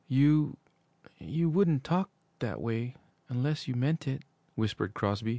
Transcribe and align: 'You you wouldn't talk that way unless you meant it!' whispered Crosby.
'You 0.07 0.57
you 1.19 1.47
wouldn't 1.47 1.83
talk 1.83 2.09
that 2.39 2.59
way 2.59 2.95
unless 3.29 3.67
you 3.67 3.75
meant 3.75 4.07
it!' 4.07 4.23
whispered 4.55 4.95
Crosby. 4.95 5.29